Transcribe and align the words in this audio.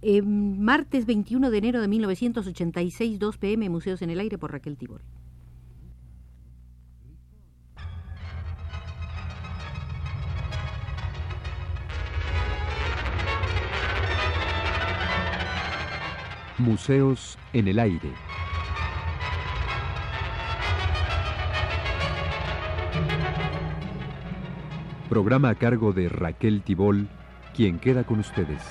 Eh, 0.00 0.22
martes 0.22 1.06
21 1.06 1.50
de 1.50 1.58
enero 1.58 1.80
de 1.80 1.88
1986, 1.88 3.18
2 3.18 3.38
pm, 3.38 3.68
Museos 3.68 4.00
en 4.02 4.10
el 4.10 4.20
Aire 4.20 4.38
por 4.38 4.52
Raquel 4.52 4.76
Tibol. 4.76 5.00
Museos 16.58 17.38
en 17.52 17.68
el 17.68 17.78
Aire. 17.78 18.12
Programa 25.08 25.50
a 25.50 25.54
cargo 25.54 25.92
de 25.92 26.08
Raquel 26.08 26.62
Tibol, 26.62 27.08
quien 27.54 27.78
queda 27.78 28.04
con 28.04 28.20
ustedes. 28.20 28.62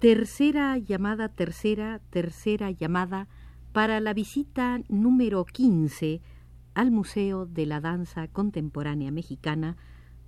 Tercera 0.00 0.78
llamada, 0.78 1.28
tercera, 1.28 2.00
tercera 2.10 2.70
llamada 2.70 3.26
para 3.72 3.98
la 3.98 4.14
visita 4.14 4.80
número 4.88 5.44
15 5.44 6.20
al 6.74 6.92
Museo 6.92 7.46
de 7.46 7.66
la 7.66 7.80
Danza 7.80 8.28
Contemporánea 8.28 9.10
Mexicana 9.10 9.76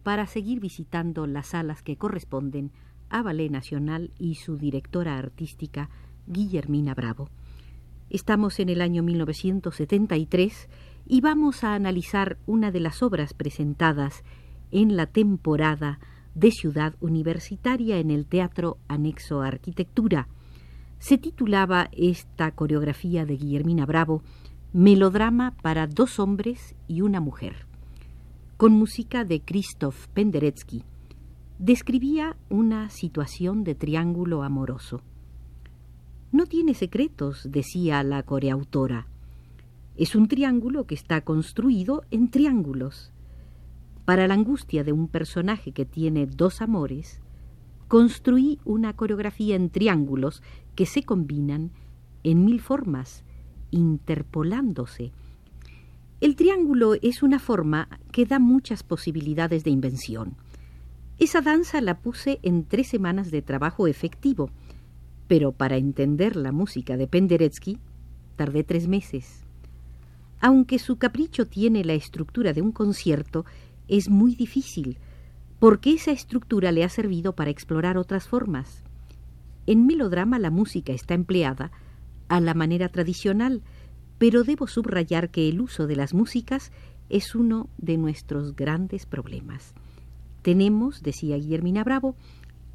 para 0.02 0.26
seguir 0.26 0.58
visitando 0.58 1.28
las 1.28 1.48
salas 1.48 1.82
que 1.82 1.96
corresponden 1.96 2.72
a 3.10 3.22
Ballet 3.22 3.48
Nacional 3.48 4.10
y 4.18 4.34
su 4.34 4.56
directora 4.56 5.16
artística, 5.18 5.88
Guillermina 6.26 6.94
Bravo. 6.94 7.30
Estamos 8.08 8.58
en 8.58 8.70
el 8.70 8.80
año 8.80 9.04
1973 9.04 10.68
y 11.06 11.20
vamos 11.20 11.62
a 11.62 11.74
analizar 11.74 12.38
una 12.44 12.72
de 12.72 12.80
las 12.80 13.04
obras 13.04 13.34
presentadas 13.34 14.24
en 14.72 14.96
la 14.96 15.06
temporada 15.06 16.00
de 16.34 16.50
Ciudad 16.50 16.94
Universitaria 17.00 17.98
en 17.98 18.10
el 18.10 18.26
Teatro 18.26 18.78
Anexo 18.88 19.42
Arquitectura. 19.42 20.28
Se 20.98 21.18
titulaba 21.18 21.88
esta 21.92 22.52
coreografía 22.52 23.24
de 23.24 23.36
Guillermina 23.36 23.86
Bravo 23.86 24.22
Melodrama 24.72 25.56
para 25.62 25.86
dos 25.86 26.18
hombres 26.20 26.74
y 26.86 27.00
una 27.00 27.20
mujer, 27.20 27.66
con 28.56 28.72
música 28.72 29.24
de 29.24 29.40
Krzysztof 29.40 30.08
Penderecki. 30.08 30.84
Describía 31.58 32.36
una 32.48 32.88
situación 32.90 33.64
de 33.64 33.74
triángulo 33.74 34.42
amoroso. 34.42 35.02
No 36.32 36.46
tiene 36.46 36.74
secretos, 36.74 37.48
decía 37.50 38.02
la 38.04 38.22
coreautora. 38.22 39.08
Es 39.96 40.14
un 40.14 40.28
triángulo 40.28 40.86
que 40.86 40.94
está 40.94 41.22
construido 41.22 42.04
en 42.10 42.30
triángulos 42.30 43.12
para 44.10 44.26
la 44.26 44.34
angustia 44.34 44.82
de 44.82 44.90
un 44.90 45.06
personaje 45.06 45.70
que 45.70 45.84
tiene 45.84 46.26
dos 46.26 46.62
amores, 46.62 47.20
construí 47.86 48.58
una 48.64 48.92
coreografía 48.96 49.54
en 49.54 49.70
triángulos 49.70 50.42
que 50.74 50.84
se 50.84 51.04
combinan 51.04 51.70
en 52.24 52.44
mil 52.44 52.60
formas, 52.60 53.22
interpolándose. 53.70 55.12
El 56.20 56.34
triángulo 56.34 56.94
es 57.00 57.22
una 57.22 57.38
forma 57.38 57.88
que 58.10 58.26
da 58.26 58.40
muchas 58.40 58.82
posibilidades 58.82 59.62
de 59.62 59.70
invención. 59.70 60.34
Esa 61.20 61.40
danza 61.40 61.80
la 61.80 62.00
puse 62.00 62.40
en 62.42 62.64
tres 62.64 62.88
semanas 62.88 63.30
de 63.30 63.42
trabajo 63.42 63.86
efectivo, 63.86 64.50
pero 65.28 65.52
para 65.52 65.76
entender 65.76 66.34
la 66.34 66.50
música 66.50 66.96
de 66.96 67.06
Penderecki 67.06 67.78
tardé 68.34 68.64
tres 68.64 68.88
meses. 68.88 69.44
Aunque 70.40 70.80
su 70.80 70.96
capricho 70.96 71.46
tiene 71.46 71.84
la 71.84 71.92
estructura 71.92 72.52
de 72.54 72.62
un 72.62 72.72
concierto, 72.72 73.44
es 73.90 74.08
muy 74.08 74.36
difícil, 74.36 74.98
porque 75.58 75.92
esa 75.92 76.12
estructura 76.12 76.72
le 76.72 76.84
ha 76.84 76.88
servido 76.88 77.34
para 77.34 77.50
explorar 77.50 77.98
otras 77.98 78.28
formas. 78.28 78.84
En 79.66 79.84
melodrama 79.84 80.38
la 80.38 80.50
música 80.50 80.92
está 80.92 81.14
empleada 81.14 81.72
a 82.28 82.40
la 82.40 82.54
manera 82.54 82.88
tradicional, 82.88 83.62
pero 84.16 84.44
debo 84.44 84.68
subrayar 84.68 85.30
que 85.30 85.48
el 85.48 85.60
uso 85.60 85.88
de 85.88 85.96
las 85.96 86.14
músicas 86.14 86.70
es 87.08 87.34
uno 87.34 87.68
de 87.78 87.98
nuestros 87.98 88.54
grandes 88.54 89.06
problemas. 89.06 89.74
Tenemos, 90.42 91.02
decía 91.02 91.36
Guillermina 91.36 91.82
Bravo, 91.82 92.14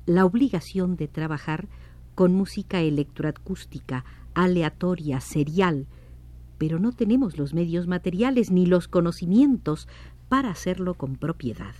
la 0.06 0.26
obligación 0.26 0.98
de 0.98 1.08
trabajar 1.08 1.68
con 2.14 2.34
música 2.34 2.82
electroacústica, 2.82 4.04
aleatoria, 4.34 5.22
serial, 5.22 5.88
pero 6.58 6.80
no 6.80 6.92
tenemos 6.92 7.38
los 7.38 7.54
medios 7.54 7.88
materiales 7.88 8.52
ni 8.52 8.66
los 8.66 8.88
conocimientos 8.88 9.88
para 10.30 10.50
hacerlo 10.50 10.96
con 10.96 11.16
propiedad. 11.16 11.76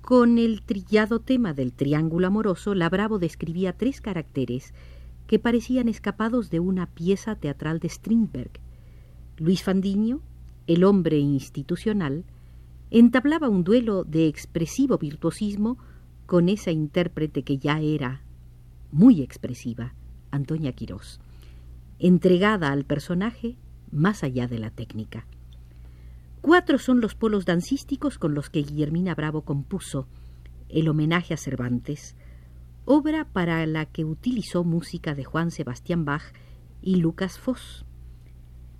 Con 0.00 0.38
el 0.38 0.62
trillado 0.62 1.20
tema 1.20 1.54
del 1.54 1.72
triángulo 1.72 2.26
amoroso, 2.26 2.74
la 2.74 2.88
Bravo 2.90 3.18
describía 3.18 3.72
tres 3.72 4.00
caracteres 4.00 4.74
que 5.26 5.38
parecían 5.38 5.88
escapados 5.88 6.50
de 6.50 6.60
una 6.60 6.86
pieza 6.86 7.36
teatral 7.36 7.78
de 7.78 7.88
Strindberg. 7.88 8.50
Luis 9.38 9.62
Fandiño, 9.62 10.20
el 10.66 10.84
hombre 10.84 11.18
institucional, 11.18 12.24
entablaba 12.90 13.48
un 13.48 13.64
duelo 13.64 14.04
de 14.04 14.26
expresivo 14.26 14.98
virtuosismo 14.98 15.78
con 16.26 16.48
esa 16.48 16.70
intérprete 16.70 17.42
que 17.42 17.58
ya 17.58 17.80
era 17.80 18.22
muy 18.92 19.22
expresiva, 19.22 19.94
Antonia 20.30 20.72
Quirós, 20.72 21.20
entregada 21.98 22.70
al 22.70 22.84
personaje 22.84 23.56
más 23.90 24.22
allá 24.22 24.46
de 24.46 24.58
la 24.58 24.70
técnica. 24.70 25.26
Cuatro 26.44 26.76
son 26.76 27.00
los 27.00 27.14
polos 27.14 27.46
dancísticos 27.46 28.18
con 28.18 28.34
los 28.34 28.50
que 28.50 28.60
Guillermina 28.60 29.14
Bravo 29.14 29.46
compuso 29.46 30.06
el 30.68 30.90
homenaje 30.90 31.32
a 31.32 31.38
Cervantes, 31.38 32.16
obra 32.84 33.24
para 33.24 33.64
la 33.64 33.86
que 33.86 34.04
utilizó 34.04 34.62
música 34.62 35.14
de 35.14 35.24
Juan 35.24 35.50
Sebastián 35.50 36.04
Bach 36.04 36.34
y 36.82 36.96
Lucas 36.96 37.38
Foss. 37.38 37.86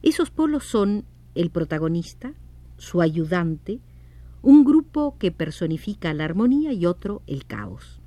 Esos 0.03 0.31
polos 0.31 0.65
son 0.65 1.07
el 1.35 1.49
protagonista, 1.49 2.35
su 2.77 3.01
ayudante, 3.01 3.81
un 4.43 4.63
grupo 4.67 5.17
que 5.19 5.33
personifica 5.33 6.13
la 6.13 6.27
armonía 6.27 6.75
y 6.75 6.85
otro 6.85 7.23
el 7.27 7.47
caos. 7.47 8.03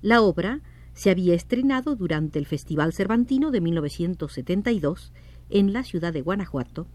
La 0.00 0.22
obra 0.22 0.62
se 0.94 1.10
había 1.10 1.34
estrenado 1.34 1.96
durante 1.96 2.38
el 2.38 2.46
Festival 2.46 2.94
Cervantino 2.94 3.50
de 3.50 3.60
1972 3.60 5.12
en 5.50 5.74
la 5.74 5.84
ciudad 5.84 6.14
de 6.14 6.22
Guanajuato 6.22 6.86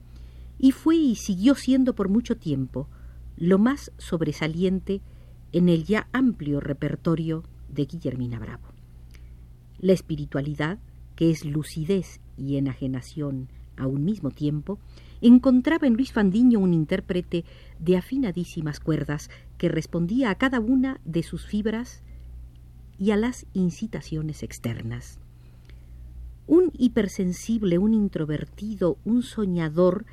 y 0.60 0.72
fue 0.72 0.96
y 0.96 1.16
siguió 1.16 1.56
siendo 1.56 1.94
por 1.96 2.10
mucho 2.10 2.38
tiempo 2.38 2.88
lo 3.38 3.60
más 3.60 3.92
sobresaliente 3.98 5.02
en 5.52 5.70
el 5.70 5.86
ya 5.86 6.08
amplio 6.12 6.60
repertorio 6.60 7.44
de 7.70 7.86
Guillermina 7.86 8.40
Bravo. 8.40 8.68
La 9.80 9.94
espiritualidad, 9.94 10.80
que 11.16 11.30
es 11.30 11.46
lucidez 11.46 12.20
y 12.36 12.58
enajenación 12.58 13.50
a 13.76 13.86
un 13.86 14.04
mismo 14.04 14.32
tiempo, 14.32 14.80
encontraba 15.22 15.88
en 15.88 15.94
Luis 15.94 16.12
Fandiño 16.12 16.60
un 16.60 16.74
intérprete 16.74 17.46
de 17.80 17.98
afinadísimas 17.98 18.80
cuerdas 18.80 19.30
que 19.58 19.70
respondía 19.70 20.32
a 20.32 20.36
cada 20.36 20.60
una 20.60 21.00
de 21.06 21.24
sus 21.24 21.46
fibras 21.46 22.02
y 23.00 23.12
a 23.12 23.18
las 23.18 23.46
incitaciones 23.54 24.44
externas. 24.44 25.20
Un 26.48 26.72
hipersensible, 26.78 27.78
un 27.78 27.94
introvertido, 27.94 28.98
un 29.06 29.22
soñador 29.22 30.06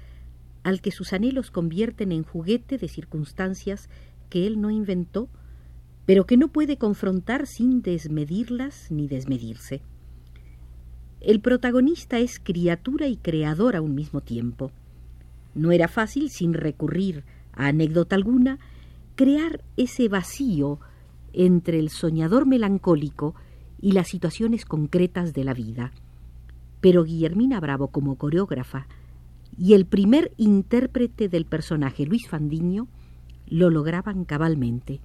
al 0.65 0.81
que 0.81 0.91
sus 0.91 1.13
anhelos 1.13 1.51
convierten 1.51 2.11
en 2.11 2.25
juguete 2.25 2.79
de 2.79 2.89
circunstancias 2.89 3.89
que 4.31 4.47
él 4.47 4.61
no 4.61 4.71
inventó, 4.71 5.29
pero 6.07 6.27
que 6.27 6.37
no 6.37 6.49
puede 6.49 6.77
confrontar 6.77 7.47
sin 7.47 7.83
desmedirlas 7.83 8.91
ni 8.91 9.07
desmedirse. 9.07 9.83
El 11.21 11.41
protagonista 11.41 12.19
es 12.19 12.41
criatura 12.41 13.07
y 13.07 13.17
creador 13.17 13.77
a 13.77 13.81
un 13.81 13.95
mismo 13.95 14.21
tiempo. 14.21 14.73
No 15.55 15.71
era 15.71 15.89
fácil, 15.89 16.31
sin 16.31 16.53
recurrir 16.53 17.25
a 17.53 17.69
anécdota 17.69 18.17
alguna, 18.17 18.59
crear 19.15 19.63
ese 19.77 20.09
vacío 20.09 20.81
entre 21.33 21.79
el 21.79 21.91
soñador 21.91 22.47
melancólico 22.47 23.35
y 23.81 23.93
las 23.93 24.09
situaciones 24.09 24.65
concretas 24.65 25.33
de 25.35 25.45
la 25.45 25.55
vida. 25.55 25.93
Pero 26.81 27.05
Guillermina 27.05 27.61
Bravo, 27.61 27.89
como 27.89 28.17
coreógrafa, 28.17 28.87
y 29.59 29.75
el 29.75 29.87
primer 29.87 30.33
intérprete 30.37 31.29
del 31.29 31.47
personaje, 31.47 32.07
Luis 32.07 32.29
Fandiño, 32.29 32.89
lo 33.47 33.71
lograban 33.71 34.25
cabalmente. 34.25 35.01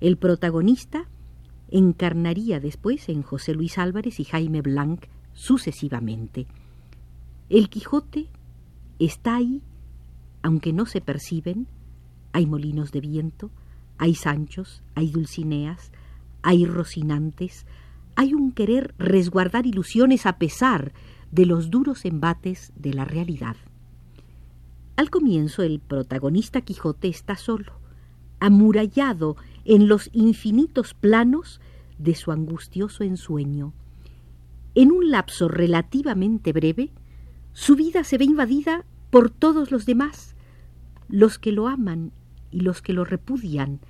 El 0.00 0.16
protagonista 0.16 1.08
encarnaría 1.70 2.60
después 2.60 3.08
en 3.08 3.22
José 3.22 3.54
Luis 3.54 3.78
Álvarez 3.78 4.20
y 4.20 4.24
Jaime 4.24 4.60
Blanc 4.60 5.06
sucesivamente. 5.32 6.46
El 7.48 7.68
Quijote 7.68 8.28
está 8.98 9.36
ahí, 9.36 9.62
aunque 10.42 10.72
no 10.72 10.86
se 10.86 11.00
perciben, 11.00 11.66
hay 12.32 12.46
molinos 12.46 12.92
de 12.92 13.00
viento, 13.00 13.50
hay 13.98 14.14
Sanchos, 14.14 14.82
hay 14.94 15.10
Dulcineas, 15.10 15.92
hay 16.42 16.66
Rocinantes, 16.66 17.66
hay 18.16 18.34
un 18.34 18.52
querer 18.52 18.94
resguardar 18.98 19.66
ilusiones 19.66 20.26
a 20.26 20.38
pesar 20.38 20.92
de 21.34 21.46
los 21.46 21.68
duros 21.68 22.04
embates 22.04 22.72
de 22.76 22.94
la 22.94 23.04
realidad. 23.04 23.56
Al 24.94 25.10
comienzo 25.10 25.64
el 25.64 25.80
protagonista 25.80 26.60
Quijote 26.60 27.08
está 27.08 27.36
solo, 27.36 27.72
amurallado 28.38 29.36
en 29.64 29.88
los 29.88 30.10
infinitos 30.12 30.94
planos 30.94 31.60
de 31.98 32.14
su 32.14 32.30
angustioso 32.30 33.02
ensueño. 33.02 33.72
En 34.76 34.92
un 34.92 35.10
lapso 35.10 35.48
relativamente 35.48 36.52
breve, 36.52 36.92
su 37.52 37.74
vida 37.74 38.04
se 38.04 38.16
ve 38.16 38.26
invadida 38.26 38.84
por 39.10 39.30
todos 39.30 39.72
los 39.72 39.86
demás, 39.86 40.36
los 41.08 41.40
que 41.40 41.50
lo 41.50 41.66
aman 41.66 42.12
y 42.52 42.60
los 42.60 42.80
que 42.80 42.92
lo 42.92 43.04
repudian, 43.04 43.80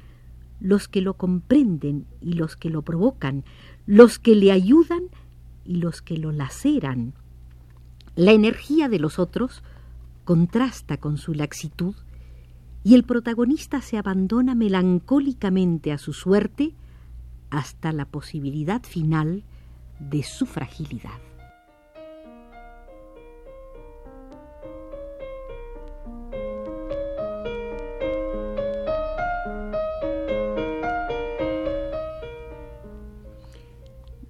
los 0.60 0.88
que 0.88 1.02
lo 1.02 1.14
comprenden 1.14 2.06
y 2.22 2.34
los 2.34 2.56
que 2.56 2.70
lo 2.70 2.80
provocan, 2.80 3.44
los 3.84 4.18
que 4.18 4.34
le 4.34 4.50
ayudan 4.50 5.10
y 5.62 5.76
los 5.76 6.00
que 6.00 6.16
lo 6.16 6.32
laceran. 6.32 7.12
La 8.16 8.30
energía 8.30 8.88
de 8.88 9.00
los 9.00 9.18
otros 9.18 9.62
contrasta 10.24 10.98
con 10.98 11.18
su 11.18 11.34
laxitud 11.34 11.96
y 12.84 12.94
el 12.94 13.02
protagonista 13.02 13.80
se 13.80 13.98
abandona 13.98 14.54
melancólicamente 14.54 15.90
a 15.90 15.98
su 15.98 16.12
suerte 16.12 16.74
hasta 17.50 17.92
la 17.92 18.04
posibilidad 18.04 18.82
final 18.84 19.42
de 19.98 20.22
su 20.22 20.46
fragilidad. 20.46 21.18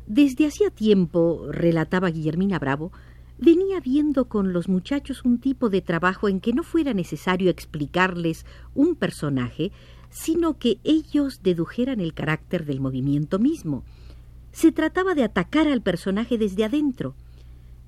Desde 0.06 0.46
hacía 0.46 0.70
tiempo, 0.70 1.48
relataba 1.50 2.08
Guillermina 2.08 2.58
Bravo, 2.58 2.92
venía 3.38 3.80
viendo 3.80 4.28
con 4.28 4.52
los 4.52 4.68
muchachos 4.68 5.24
un 5.24 5.38
tipo 5.38 5.68
de 5.70 5.82
trabajo 5.82 6.28
en 6.28 6.40
que 6.40 6.52
no 6.52 6.62
fuera 6.62 6.94
necesario 6.94 7.50
explicarles 7.50 8.46
un 8.74 8.94
personaje, 8.94 9.72
sino 10.10 10.58
que 10.58 10.78
ellos 10.84 11.42
dedujeran 11.42 12.00
el 12.00 12.14
carácter 12.14 12.64
del 12.64 12.80
movimiento 12.80 13.38
mismo. 13.38 13.84
Se 14.52 14.70
trataba 14.70 15.14
de 15.14 15.24
atacar 15.24 15.66
al 15.66 15.82
personaje 15.82 16.38
desde 16.38 16.64
adentro. 16.64 17.14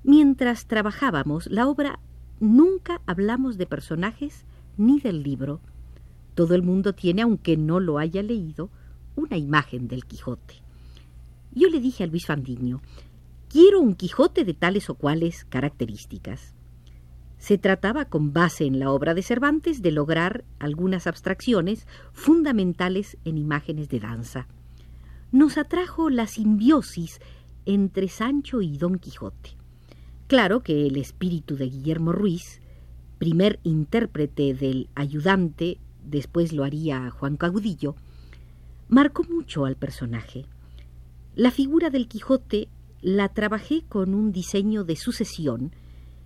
Mientras 0.03 0.67
trabajábamos 0.67 1.47
la 1.47 1.67
obra, 1.67 1.99
nunca 2.39 3.01
hablamos 3.05 3.57
de 3.57 3.65
personajes 3.65 4.45
ni 4.75 4.99
del 4.99 5.23
libro. 5.23 5.61
Todo 6.35 6.53
el 6.53 6.63
mundo 6.63 6.93
tiene, 6.93 7.21
aunque 7.21 7.57
no 7.57 7.79
lo 7.79 7.97
haya 7.97 8.21
leído, 8.21 8.69
una 9.15 9.37
imagen 9.37 9.87
del 9.87 10.05
Quijote. 10.05 10.55
Yo 11.51 11.69
le 11.69 11.79
dije 11.79 12.03
a 12.03 12.07
Luis 12.07 12.25
Fandiño, 12.25 12.81
Quiero 13.49 13.79
un 13.79 13.95
Quijote 13.95 14.43
de 14.43 14.53
tales 14.53 14.89
o 14.89 14.95
cuales 14.95 15.45
características. 15.45 16.53
Se 17.37 17.57
trataba, 17.57 18.05
con 18.05 18.33
base 18.33 18.65
en 18.65 18.77
la 18.77 18.91
obra 18.91 19.13
de 19.13 19.21
Cervantes, 19.21 19.81
de 19.81 19.91
lograr 19.91 20.43
algunas 20.59 21.07
abstracciones 21.07 21.87
fundamentales 22.11 23.17
en 23.23 23.37
imágenes 23.37 23.87
de 23.87 24.01
danza. 24.01 24.47
Nos 25.31 25.57
atrajo 25.57 26.09
la 26.09 26.27
simbiosis 26.27 27.21
entre 27.65 28.09
Sancho 28.09 28.61
y 28.61 28.77
Don 28.77 28.99
Quijote. 28.99 29.51
Claro 30.27 30.61
que 30.61 30.85
el 30.87 30.97
espíritu 30.97 31.55
de 31.55 31.69
Guillermo 31.69 32.11
Ruiz, 32.11 32.59
primer 33.17 33.61
intérprete 33.63 34.53
del 34.55 34.89
ayudante, 34.93 35.77
después 36.03 36.51
lo 36.51 36.65
haría 36.65 37.09
Juan 37.11 37.37
Caudillo, 37.37 37.95
marcó 38.89 39.23
mucho 39.23 39.63
al 39.63 39.77
personaje. 39.77 40.45
La 41.35 41.51
figura 41.51 41.89
del 41.89 42.09
Quijote 42.09 42.67
la 43.01 43.29
trabajé 43.29 43.83
con 43.87 44.13
un 44.13 44.31
diseño 44.31 44.83
de 44.83 44.95
sucesión, 44.95 45.71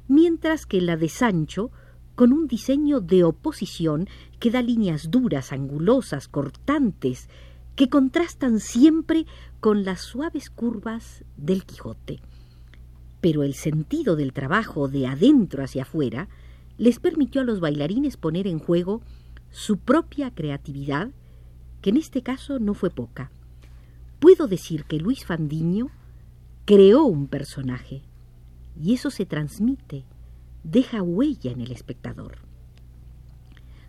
mientras 0.07 0.65
que 0.65 0.81
la 0.81 0.97
de 0.97 1.09
Sancho 1.09 1.71
con 2.15 2.33
un 2.33 2.47
diseño 2.47 2.99
de 2.99 3.23
oposición 3.23 4.07
que 4.39 4.51
da 4.51 4.61
líneas 4.61 5.09
duras, 5.09 5.51
angulosas, 5.51 6.27
cortantes, 6.27 7.29
que 7.75 7.89
contrastan 7.89 8.59
siempre 8.59 9.25
con 9.59 9.85
las 9.85 10.01
suaves 10.01 10.49
curvas 10.49 11.23
del 11.37 11.65
Quijote. 11.65 12.19
Pero 13.21 13.43
el 13.43 13.53
sentido 13.53 14.15
del 14.15 14.33
trabajo 14.33 14.87
de 14.87 15.07
adentro 15.07 15.63
hacia 15.63 15.83
afuera 15.83 16.27
les 16.77 16.99
permitió 16.99 17.41
a 17.41 17.43
los 17.43 17.59
bailarines 17.59 18.17
poner 18.17 18.47
en 18.47 18.59
juego 18.59 19.01
su 19.51 19.77
propia 19.77 20.31
creatividad, 20.31 21.11
que 21.81 21.91
en 21.91 21.97
este 21.97 22.23
caso 22.23 22.59
no 22.59 22.73
fue 22.73 22.89
poca. 22.89 23.31
Puedo 24.19 24.47
decir 24.47 24.85
que 24.85 24.99
Luis 24.99 25.25
Fandiño 25.25 25.89
creó 26.65 27.05
un 27.05 27.27
personaje 27.27 28.03
y 28.79 28.93
eso 28.93 29.09
se 29.11 29.25
transmite, 29.25 30.05
deja 30.63 31.01
huella 31.01 31.51
en 31.51 31.61
el 31.61 31.71
espectador. 31.71 32.39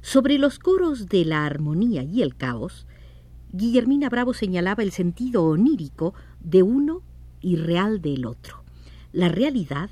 Sobre 0.00 0.38
los 0.38 0.58
coros 0.58 1.06
de 1.06 1.24
la 1.24 1.46
armonía 1.46 2.02
y 2.02 2.22
el 2.22 2.36
caos, 2.36 2.86
Guillermina 3.52 4.08
Bravo 4.08 4.34
señalaba 4.34 4.82
el 4.82 4.92
sentido 4.92 5.44
onírico 5.44 6.14
de 6.40 6.62
uno 6.62 7.02
y 7.40 7.56
real 7.56 8.00
del 8.00 8.26
otro. 8.26 8.64
La 9.12 9.28
realidad 9.28 9.90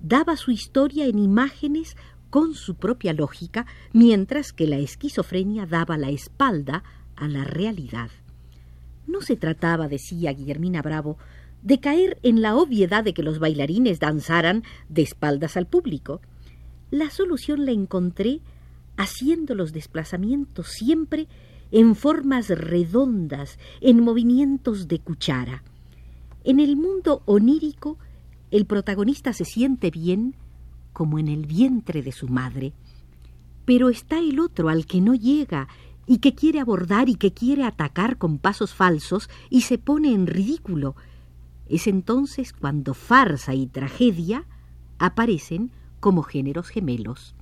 daba 0.00 0.36
su 0.36 0.50
historia 0.52 1.06
en 1.06 1.18
imágenes 1.18 1.96
con 2.30 2.54
su 2.54 2.76
propia 2.76 3.12
lógica, 3.12 3.66
mientras 3.92 4.52
que 4.52 4.66
la 4.66 4.78
esquizofrenia 4.78 5.66
daba 5.66 5.98
la 5.98 6.08
espalda 6.08 6.82
a 7.14 7.28
la 7.28 7.44
realidad. 7.44 8.10
No 9.06 9.20
se 9.20 9.36
trataba, 9.36 9.88
decía 9.88 10.32
Guillermina 10.32 10.80
Bravo, 10.80 11.18
de 11.62 11.80
caer 11.80 12.18
en 12.22 12.42
la 12.42 12.56
obviedad 12.56 13.04
de 13.04 13.14
que 13.14 13.22
los 13.22 13.38
bailarines 13.38 14.00
danzaran 14.00 14.64
de 14.88 15.02
espaldas 15.02 15.56
al 15.56 15.66
público. 15.66 16.20
La 16.90 17.10
solución 17.10 17.64
la 17.64 17.72
encontré 17.72 18.40
haciendo 18.96 19.54
los 19.54 19.72
desplazamientos 19.72 20.68
siempre 20.68 21.28
en 21.70 21.94
formas 21.94 22.48
redondas, 22.48 23.58
en 23.80 24.02
movimientos 24.02 24.88
de 24.88 24.98
cuchara. 24.98 25.62
En 26.44 26.60
el 26.60 26.76
mundo 26.76 27.22
onírico, 27.24 27.98
el 28.50 28.66
protagonista 28.66 29.32
se 29.32 29.44
siente 29.44 29.90
bien 29.90 30.34
como 30.92 31.18
en 31.18 31.28
el 31.28 31.46
vientre 31.46 32.02
de 32.02 32.12
su 32.12 32.28
madre. 32.28 32.74
Pero 33.64 33.88
está 33.88 34.18
el 34.18 34.38
otro 34.40 34.68
al 34.68 34.86
que 34.86 35.00
no 35.00 35.14
llega 35.14 35.68
y 36.06 36.18
que 36.18 36.34
quiere 36.34 36.60
abordar 36.60 37.08
y 37.08 37.14
que 37.14 37.32
quiere 37.32 37.64
atacar 37.64 38.18
con 38.18 38.38
pasos 38.38 38.74
falsos 38.74 39.30
y 39.48 39.62
se 39.62 39.78
pone 39.78 40.12
en 40.12 40.26
ridículo, 40.26 40.96
es 41.72 41.86
entonces 41.86 42.52
cuando 42.52 42.92
farsa 42.92 43.54
y 43.54 43.66
tragedia 43.66 44.44
aparecen 44.98 45.70
como 46.00 46.22
géneros 46.22 46.68
gemelos. 46.68 47.34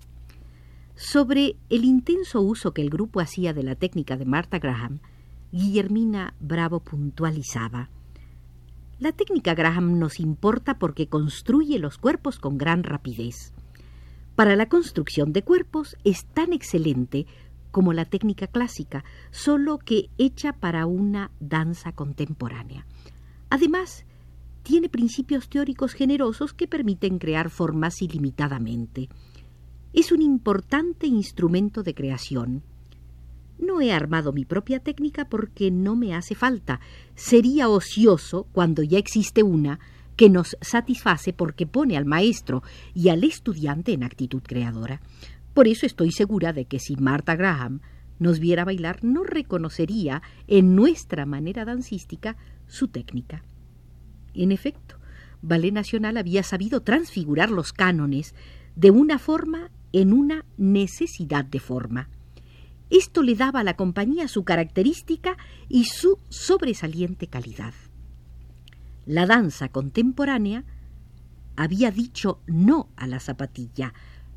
Sobre 0.94 1.56
el 1.68 1.84
intenso 1.84 2.40
uso 2.40 2.72
que 2.72 2.82
el 2.82 2.90
grupo 2.90 3.20
hacía 3.20 3.52
de 3.52 3.64
la 3.64 3.74
técnica 3.74 4.16
de 4.16 4.26
Martha 4.26 4.60
Graham, 4.60 5.00
Guillermina 5.50 6.34
Bravo 6.38 6.78
puntualizaba. 6.78 7.90
La 9.00 9.10
técnica 9.12 9.54
Graham 9.54 9.98
nos 9.98 10.20
importa 10.20 10.78
porque 10.78 11.08
construye 11.08 11.80
los 11.80 11.98
cuerpos 11.98 12.38
con 12.38 12.56
gran 12.56 12.84
rapidez. 12.84 13.52
Para 14.36 14.54
la 14.54 14.68
construcción 14.68 15.32
de 15.32 15.42
cuerpos 15.42 15.96
es 16.04 16.24
tan 16.26 16.52
excelente 16.52 17.26
como 17.72 17.92
la 17.92 18.04
técnica 18.04 18.46
clásica, 18.46 19.04
solo 19.32 19.78
que 19.78 20.10
hecha 20.18 20.52
para 20.52 20.86
una 20.86 21.30
danza 21.40 21.92
contemporánea. 21.92 22.86
Además, 23.48 24.04
tiene 24.62 24.88
principios 24.88 25.48
teóricos 25.48 25.92
generosos 25.92 26.52
que 26.52 26.68
permiten 26.68 27.18
crear 27.18 27.50
formas 27.50 28.02
ilimitadamente. 28.02 29.08
Es 29.92 30.12
un 30.12 30.22
importante 30.22 31.06
instrumento 31.06 31.82
de 31.82 31.94
creación. 31.94 32.62
No 33.58 33.80
he 33.80 33.92
armado 33.92 34.32
mi 34.32 34.44
propia 34.44 34.80
técnica 34.80 35.28
porque 35.28 35.70
no 35.70 35.96
me 35.96 36.14
hace 36.14 36.34
falta. 36.34 36.80
Sería 37.14 37.68
ocioso 37.68 38.46
cuando 38.52 38.82
ya 38.82 38.98
existe 38.98 39.42
una 39.42 39.80
que 40.16 40.30
nos 40.30 40.56
satisface 40.60 41.32
porque 41.32 41.66
pone 41.66 41.96
al 41.96 42.04
maestro 42.04 42.62
y 42.94 43.08
al 43.08 43.24
estudiante 43.24 43.92
en 43.92 44.04
actitud 44.04 44.42
creadora. 44.42 45.00
Por 45.54 45.66
eso 45.66 45.86
estoy 45.86 46.12
segura 46.12 46.52
de 46.52 46.66
que 46.66 46.78
si 46.78 46.96
Martha 46.96 47.36
Graham 47.36 47.80
nos 48.18 48.38
viera 48.38 48.64
bailar, 48.64 49.02
no 49.02 49.24
reconocería 49.24 50.22
en 50.46 50.76
nuestra 50.76 51.26
manera 51.26 51.64
dancística 51.64 52.36
su 52.66 52.88
técnica. 52.88 53.42
En 54.40 54.52
efecto, 54.52 54.96
Ballet 55.42 55.70
Nacional 55.70 56.16
había 56.16 56.42
sabido 56.42 56.80
transfigurar 56.80 57.50
los 57.50 57.74
cánones 57.74 58.34
de 58.74 58.90
una 58.90 59.18
forma 59.18 59.70
en 59.92 60.14
una 60.14 60.46
necesidad 60.56 61.44
de 61.44 61.60
forma. 61.60 62.08
Esto 62.88 63.22
le 63.22 63.34
daba 63.34 63.60
a 63.60 63.64
la 63.64 63.76
compañía 63.76 64.28
su 64.28 64.44
característica 64.44 65.36
y 65.68 65.84
su 65.84 66.18
sobresaliente 66.30 67.26
calidad. 67.26 67.74
La 69.04 69.26
danza 69.26 69.68
contemporánea 69.68 70.64
había 71.54 71.90
dicho 71.90 72.40
no 72.46 72.88
a 72.96 73.06
la 73.06 73.20
zapatilla, 73.20 73.92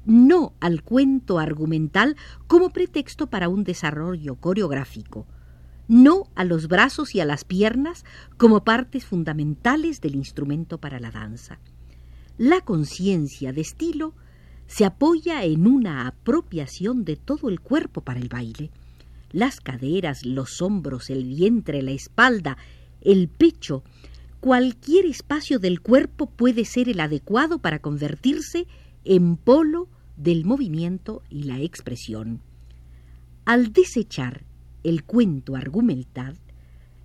no 0.06 0.52
al 0.60 0.84
cuento 0.84 1.40
argumental 1.40 2.18
como 2.48 2.72
pretexto 2.72 3.28
para 3.28 3.48
un 3.48 3.64
desarrollo 3.64 4.36
coreográfico. 4.36 5.28
No 5.88 6.30
a 6.36 6.44
los 6.44 6.68
brazos 6.68 7.16
y 7.16 7.20
a 7.20 7.26
las 7.26 7.44
piernas 7.44 8.06
como 8.38 8.64
partes 8.64 9.06
fundamentales 9.06 10.02
del 10.02 10.16
instrumento 10.16 10.78
para 10.78 11.00
la 11.00 11.12
danza. 11.12 11.60
La 12.38 12.62
conciencia 12.62 13.54
de 13.54 13.62
estilo 13.62 14.14
se 14.68 14.86
apoya 14.86 15.44
en 15.44 15.68
una 15.68 16.08
apropiación 16.08 17.04
de 17.06 17.16
todo 17.16 17.50
el 17.50 17.60
cuerpo 17.60 18.02
para 18.02 18.20
el 18.20 18.30
baile. 18.30 18.72
Las 19.32 19.60
caderas, 19.60 20.26
los 20.26 20.62
hombros, 20.62 21.10
el 21.10 21.26
vientre, 21.26 21.82
la 21.82 21.92
espalda, 21.92 22.58
el 23.02 23.28
pecho, 23.28 23.84
cualquier 24.40 25.06
espacio 25.06 25.60
del 25.60 25.82
cuerpo 25.82 26.28
puede 26.28 26.66
ser 26.66 26.90
el 26.90 27.00
adecuado 27.00 27.60
para 27.60 27.80
convertirse 27.80 28.68
en 29.04 29.38
polo 29.38 29.90
del 30.18 30.46
movimiento 30.46 31.24
y 31.30 31.44
la 31.44 31.60
expresión. 31.60 32.42
Al 33.46 33.74
desechar 33.74 34.44
el 34.84 35.04
cuento 35.04 35.56
argumental, 35.56 36.38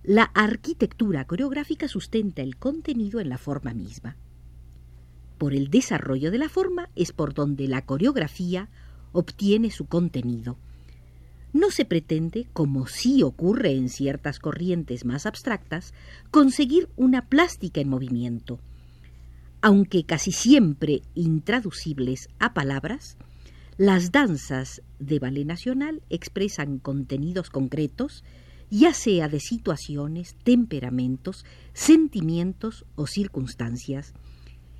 la 0.03 0.23
arquitectura 0.23 1.25
coreográfica 1.25 1.87
sustenta 1.87 2.41
el 2.41 2.57
contenido 2.57 3.19
en 3.19 3.29
la 3.29 3.37
forma 3.37 3.73
misma. 3.73 4.15
Por 5.37 5.53
el 5.53 5.69
desarrollo 5.69 6.31
de 6.31 6.37
la 6.37 6.49
forma 6.49 6.89
es 6.95 7.11
por 7.11 7.33
donde 7.33 7.67
la 7.67 7.85
coreografía 7.85 8.69
obtiene 9.11 9.71
su 9.71 9.85
contenido. 9.85 10.57
No 11.51 11.71
se 11.71 11.85
pretende, 11.85 12.47
como 12.53 12.87
sí 12.87 13.23
ocurre 13.23 13.71
en 13.71 13.89
ciertas 13.89 14.39
corrientes 14.39 15.05
más 15.05 15.25
abstractas, 15.25 15.93
conseguir 16.29 16.89
una 16.95 17.27
plástica 17.27 17.81
en 17.81 17.89
movimiento. 17.89 18.59
Aunque 19.61 20.03
casi 20.03 20.31
siempre 20.31 21.01
intraducibles 21.15 22.29
a 22.37 22.53
palabras, 22.53 23.17
las 23.77 24.11
danzas 24.11 24.81
de 24.99 25.19
ballet 25.19 25.45
nacional 25.45 26.01
expresan 26.09 26.79
contenidos 26.79 27.49
concretos, 27.49 28.23
ya 28.69 28.93
sea 28.93 29.27
de 29.27 29.39
situaciones, 29.39 30.35
temperamentos, 30.43 31.45
sentimientos 31.73 32.85
o 32.95 33.07
circunstancias. 33.07 34.13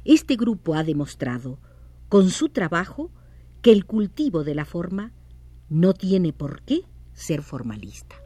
Este 0.06 0.36
grupo 0.36 0.76
ha 0.76 0.84
demostrado, 0.84 1.60
con 2.08 2.30
su 2.30 2.50
trabajo, 2.50 3.12
que 3.62 3.72
el 3.72 3.86
cultivo 3.86 4.44
de 4.44 4.56
la 4.56 4.66
forma 4.66 5.12
no 5.70 5.94
tiene 5.94 6.34
por 6.34 6.62
qué 6.64 6.82
ser 7.14 7.42
formalista. 7.42 8.19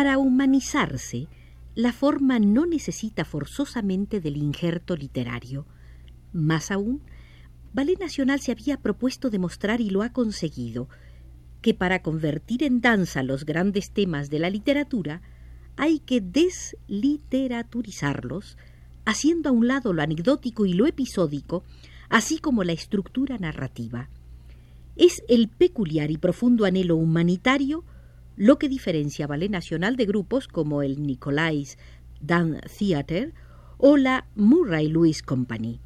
Para 0.00 0.16
humanizarse, 0.16 1.28
la 1.74 1.92
forma 1.92 2.38
no 2.38 2.64
necesita 2.64 3.26
forzosamente 3.26 4.22
del 4.22 4.38
injerto 4.38 4.96
literario. 4.96 5.66
Más 6.32 6.70
aún, 6.70 7.02
Ballet 7.74 8.00
Nacional 8.00 8.40
se 8.40 8.50
había 8.50 8.78
propuesto 8.78 9.28
demostrar 9.28 9.82
y 9.82 9.90
lo 9.90 10.00
ha 10.00 10.14
conseguido 10.14 10.88
que 11.60 11.74
para 11.74 12.00
convertir 12.00 12.62
en 12.62 12.80
danza 12.80 13.22
los 13.22 13.44
grandes 13.44 13.90
temas 13.90 14.30
de 14.30 14.38
la 14.38 14.48
literatura 14.48 15.20
hay 15.76 15.98
que 15.98 16.22
desliteraturizarlos, 16.22 18.56
haciendo 19.04 19.50
a 19.50 19.52
un 19.52 19.68
lado 19.68 19.92
lo 19.92 20.00
anecdótico 20.00 20.64
y 20.64 20.72
lo 20.72 20.86
episódico, 20.86 21.62
así 22.08 22.38
como 22.38 22.64
la 22.64 22.72
estructura 22.72 23.36
narrativa. 23.36 24.08
Es 24.96 25.22
el 25.28 25.48
peculiar 25.48 26.10
y 26.10 26.16
profundo 26.16 26.64
anhelo 26.64 26.96
humanitario 26.96 27.84
lo 28.40 28.58
que 28.58 28.70
diferencia 28.70 29.26
Ballet 29.26 29.50
Nacional 29.50 29.96
de 29.96 30.06
grupos 30.06 30.48
como 30.48 30.80
el 30.80 31.02
Nicolais 31.02 31.76
Dan 32.22 32.58
Theater 32.78 33.34
o 33.76 33.98
la 33.98 34.28
Murray 34.34 34.88
Lewis 34.88 35.22
Company 35.22 35.78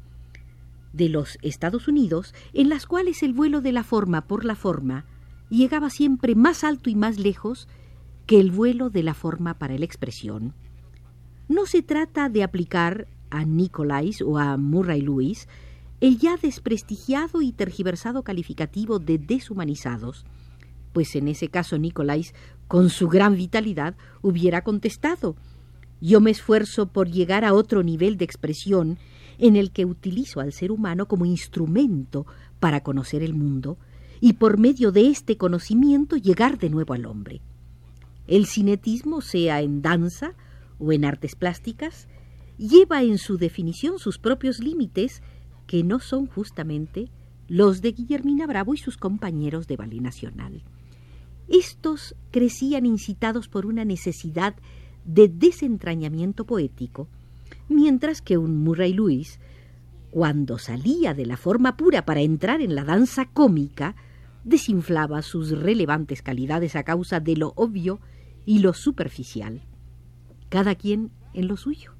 de 0.93 1.09
los 1.09 1.37
Estados 1.41 1.89
Unidos, 1.89 2.33
en 2.53 2.69
las 2.69 2.85
cuales 2.85 3.23
el 3.23 3.33
vuelo 3.33 3.59
de 3.59 3.73
la 3.73 3.83
forma 3.83 4.21
por 4.25 4.45
la 4.45 4.55
forma 4.55 5.03
llegaba 5.49 5.89
siempre 5.89 6.33
más 6.33 6.63
alto 6.63 6.89
y 6.89 6.95
más 6.95 7.19
lejos 7.19 7.67
que 8.25 8.39
el 8.39 8.51
vuelo 8.51 8.89
de 8.89 9.03
la 9.03 9.15
forma 9.15 9.55
para 9.55 9.77
la 9.77 9.83
expresión. 9.83 10.53
No 11.49 11.65
se 11.65 11.81
trata 11.81 12.29
de 12.29 12.41
aplicar 12.41 13.09
a 13.31 13.43
Nicolais 13.43 14.21
o 14.21 14.37
a 14.37 14.55
Murray 14.55 15.01
Lewis 15.01 15.49
el 15.99 16.19
ya 16.19 16.37
desprestigiado 16.37 17.41
y 17.41 17.51
tergiversado 17.51 18.23
calificativo 18.23 18.99
de 18.99 19.17
deshumanizados, 19.17 20.25
pues 20.95 21.13
en 21.17 21.27
ese 21.27 21.49
caso 21.49 21.77
Nicolás, 21.77 22.33
con 22.69 22.89
su 22.89 23.09
gran 23.09 23.35
vitalidad, 23.35 23.97
hubiera 24.21 24.61
contestado 24.61 25.35
Yo 25.99 26.21
me 26.21 26.31
esfuerzo 26.31 26.87
por 26.87 27.11
llegar 27.11 27.43
a 27.43 27.53
otro 27.53 27.83
nivel 27.83 28.15
de 28.15 28.23
expresión 28.23 28.97
en 29.37 29.57
el 29.57 29.71
que 29.71 29.83
utilizo 29.83 30.39
al 30.39 30.53
ser 30.53 30.71
humano 30.71 31.09
como 31.09 31.25
instrumento 31.25 32.25
para 32.61 32.81
conocer 32.81 33.23
el 33.23 33.33
mundo 33.33 33.77
y 34.21 34.33
por 34.33 34.57
medio 34.57 34.93
de 34.93 35.09
este 35.09 35.35
conocimiento 35.35 36.15
llegar 36.15 36.59
de 36.59 36.69
nuevo 36.69 36.93
al 36.93 37.07
hombre. 37.07 37.41
El 38.25 38.45
cinetismo, 38.45 39.19
sea 39.19 39.59
en 39.59 39.81
danza 39.81 40.33
o 40.79 40.93
en 40.93 41.03
artes 41.03 41.35
plásticas, 41.35 42.07
lleva 42.57 43.03
en 43.03 43.17
su 43.17 43.37
definición 43.37 43.99
sus 43.99 44.17
propios 44.17 44.59
límites 44.59 45.21
que 45.67 45.83
no 45.83 45.99
son 45.99 46.25
justamente 46.27 47.09
los 47.49 47.81
de 47.81 47.91
Guillermina 47.91 48.47
Bravo 48.47 48.73
y 48.73 48.77
sus 48.77 48.95
compañeros 48.95 49.67
de 49.67 49.75
Ballet 49.75 49.99
Nacional. 49.99 50.63
Estos 51.47 52.15
crecían 52.31 52.85
incitados 52.85 53.47
por 53.47 53.65
una 53.65 53.85
necesidad 53.85 54.55
de 55.05 55.27
desentrañamiento 55.27 56.45
poético, 56.45 57.07
mientras 57.69 58.21
que 58.21 58.37
un 58.37 58.63
Murray 58.63 58.93
Lewis, 58.93 59.39
cuando 60.09 60.57
salía 60.57 61.13
de 61.13 61.25
la 61.25 61.37
forma 61.37 61.77
pura 61.77 62.05
para 62.05 62.21
entrar 62.21 62.61
en 62.61 62.73
la 62.73 62.83
danza 62.83 63.25
cómica, 63.25 63.95
desinflaba 64.43 65.21
sus 65.21 65.51
relevantes 65.51 66.21
calidades 66.21 66.75
a 66.75 66.83
causa 66.83 67.19
de 67.19 67.35
lo 67.35 67.53
obvio 67.55 67.99
y 68.45 68.59
lo 68.59 68.73
superficial. 68.73 69.61
Cada 70.49 70.75
quien 70.75 71.11
en 71.33 71.47
lo 71.47 71.57
suyo. 71.57 71.93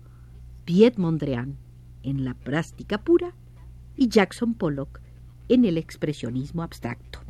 Piet 0.64 0.98
Mondrian 0.98 1.58
en 2.04 2.24
la 2.24 2.34
práctica 2.36 3.04
pura 3.04 3.36
y 3.98 4.08
Jackson 4.08 4.54
Pollock 4.54 5.02
en 5.50 5.66
el 5.66 5.78
expresionismo 5.78 6.64
abstracto. 6.64 7.25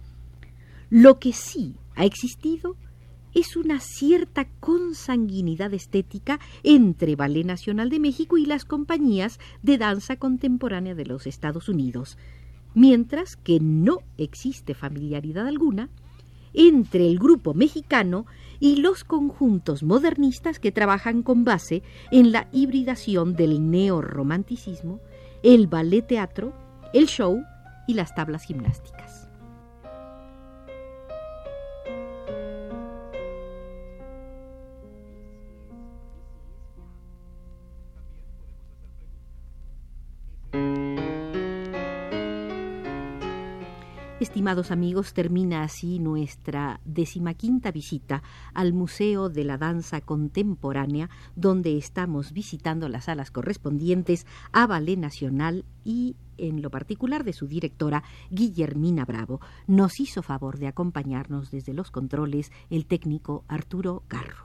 Lo 0.90 1.20
que 1.20 1.34
sí 1.34 1.76
ha 1.96 2.06
existido 2.06 2.76
es 3.34 3.58
una 3.58 3.80
cierta 3.80 4.48
consanguinidad 4.60 5.74
estética 5.74 6.40
entre 6.64 7.16
Ballet 7.16 7.46
Nacional 7.46 7.90
de 7.90 8.00
México 8.00 8.38
y 8.38 8.46
las 8.46 8.66
compañías 8.66 9.40
de 9.62 9.78
danza 9.78 10.16
contemporánea 10.16 10.96
de 10.96 11.06
los 11.06 11.28
Estados 11.28 11.68
Unidos, 11.68 12.18
mientras 12.74 13.36
que 13.36 13.60
no 13.60 14.00
existe 14.18 14.74
familiaridad 14.74 15.48
alguna 15.48 15.90
entre 16.54 17.08
el 17.08 17.20
grupo 17.20 17.54
mexicano 17.54 18.26
y 18.62 18.78
los 18.78 19.04
conjuntos 19.04 19.84
modernistas 19.84 20.60
que 20.60 20.72
trabajan 20.72 21.22
con 21.22 21.44
base 21.44 21.84
en 22.12 22.32
la 22.32 22.48
hibridación 22.54 23.36
del 23.36 23.70
neorromanticismo, 23.70 25.02
el 25.44 25.68
ballet 25.68 26.08
teatro, 26.08 26.54
el 26.94 27.08
show 27.08 27.44
y 27.86 27.96
las 27.96 28.16
tablas 28.16 28.44
gimnásticas. 28.44 29.25
Estimados 44.36 44.70
amigos, 44.70 45.14
termina 45.14 45.64
así 45.64 45.98
nuestra 45.98 46.82
decimaquinta 46.84 47.72
visita 47.72 48.22
al 48.54 48.74
Museo 48.74 49.30
de 49.30 49.46
la 49.46 49.58
Danza 49.58 50.02
Contemporánea, 50.02 51.10
donde 51.38 51.78
estamos 51.78 52.34
visitando 52.34 52.90
las 52.90 53.06
salas 53.06 53.32
correspondientes 53.32 54.28
a 54.52 54.68
Ballet 54.68 54.98
Nacional 54.98 55.64
y 55.86 56.18
en 56.38 56.62
lo 56.62 56.70
particular 56.70 57.24
de 57.24 57.32
su 57.32 57.48
directora, 57.48 58.04
Guillermina 58.30 59.06
Bravo. 59.06 59.40
Nos 59.68 60.02
hizo 60.02 60.22
favor 60.22 60.60
de 60.60 60.68
acompañarnos 60.68 61.50
desde 61.50 61.74
los 61.74 61.90
controles 61.90 62.52
el 62.70 62.88
técnico 62.88 63.46
Arturo 63.48 64.04
Garro. 64.10 64.45